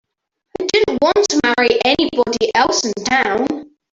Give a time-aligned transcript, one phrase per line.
[0.59, 3.67] I didn't want to marry anybody else in town.